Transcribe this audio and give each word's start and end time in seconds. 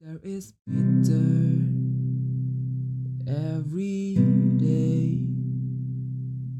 There 0.00 0.20
is 0.22 0.52
bitter 0.64 1.58
every 3.26 4.14
day, 4.56 5.26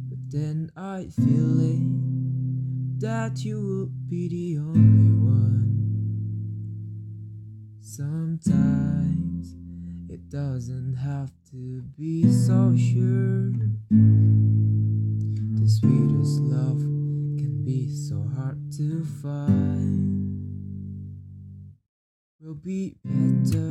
but 0.08 0.18
then 0.28 0.72
I 0.76 1.06
feel 1.14 1.60
it 1.60 2.98
that 2.98 3.44
you 3.44 3.60
will 3.60 3.90
be 4.08 4.28
the 4.28 4.58
only 4.58 5.12
one. 5.14 5.70
Sometimes 7.80 9.54
it 10.10 10.28
doesn't 10.28 10.94
have 10.94 11.30
to 11.52 11.82
be 11.96 12.24
so 12.32 12.74
sure. 12.76 13.52
The 15.54 15.68
sweetest 15.68 16.40
love 16.40 16.80
can 16.80 17.62
be 17.64 17.88
so 17.94 18.28
hard 18.34 18.72
to 18.78 19.04
find. 19.22 20.47
We'll 22.48 22.54
be 22.54 22.96
better 23.04 23.68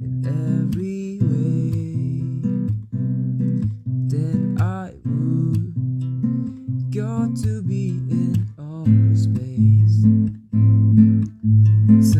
in 0.00 0.26
every 0.26 1.20
way. 1.22 2.24
Then 4.08 4.56
I 4.58 4.94
would 5.04 6.90
go 6.90 7.32
to 7.44 7.62
be 7.62 7.90
in 8.10 8.44
outer 8.58 9.14
space. 9.14 10.02
Sometimes 12.12 12.19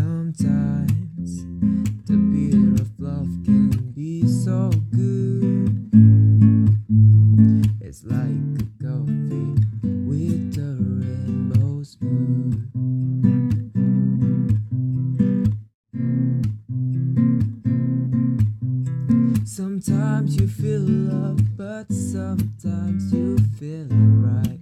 Sometimes 19.52 20.36
you 20.36 20.46
feel 20.46 20.78
love, 20.78 21.56
but 21.56 21.92
sometimes 21.92 23.12
you 23.12 23.36
feel 23.58 23.88
right. 23.90 24.60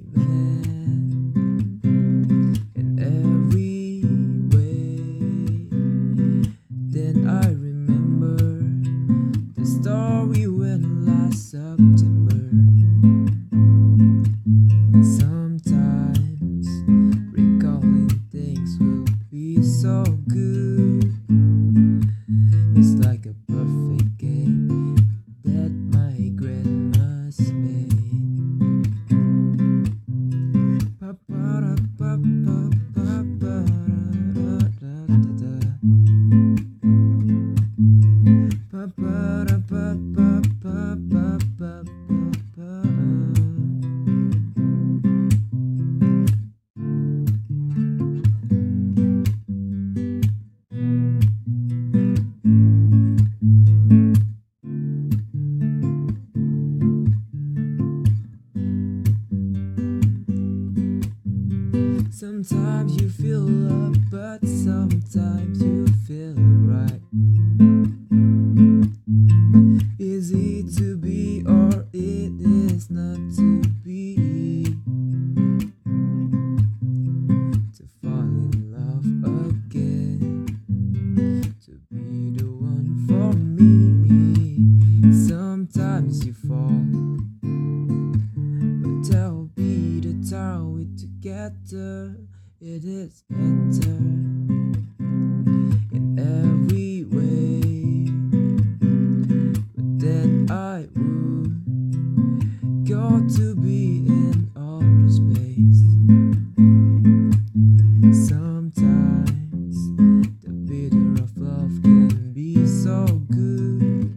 Will 0.00 0.71
Sometimes 62.22 63.02
you 63.02 63.10
feel 63.10 63.40
love, 63.40 63.96
but 64.08 64.46
sometimes 64.46 65.60
you 65.60 65.88
feel 66.06 66.36
right. 66.38 67.00
Is 69.98 70.30
it 70.30 70.72
to 70.76 70.96
be 70.98 71.42
or 71.44 71.84
it 71.92 72.30
is 72.40 72.90
not 72.92 73.18
to 73.38 73.60
be? 73.82 74.64
To 77.74 77.88
fall 78.00 78.20
in 78.20 78.70
love 78.70 79.04
again, 79.48 80.46
to 81.66 81.72
be 81.90 82.36
the 82.38 82.46
one 82.46 83.04
for 83.08 83.32
me. 83.36 85.12
Sometimes 85.26 86.24
you 86.24 86.34
fall, 86.34 86.86
it 91.74 92.84
is 92.84 93.24
better 93.30 93.96
in 95.90 96.18
every 96.18 97.04
way. 97.04 98.10
But 99.74 99.98
then 99.98 100.50
I 100.50 100.86
would 100.94 102.84
got 102.84 103.30
to 103.36 103.54
be 103.56 104.04
in 104.06 104.50
outer 104.54 105.08
space. 105.08 105.82
Sometimes 108.28 109.76
the 110.42 110.52
bitter 110.52 111.22
of 111.22 111.38
love 111.38 111.82
can 111.82 112.32
be 112.34 112.66
so 112.66 113.06
good. 113.30 114.12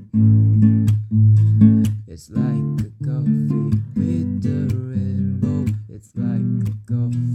It's 2.08 2.30
like 2.30 2.82
a 2.82 2.92
coffee 3.06 3.80
with 3.96 4.42
the 4.44 4.76
rainbow. 4.76 5.72
It's 5.88 6.12
like 6.16 6.68
a 6.68 6.74
coffee. 6.92 7.35